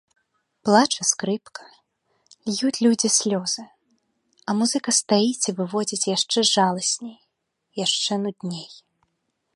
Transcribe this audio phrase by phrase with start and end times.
[0.67, 1.65] Плача скрыпка,
[2.55, 3.63] льюць людзі слёзы,
[4.47, 7.17] а музыка стаіць і выводзіць яшчэ жаласней,
[7.85, 8.67] яшчэ нудней.